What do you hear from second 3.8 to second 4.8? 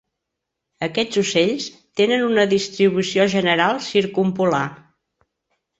circumpolar.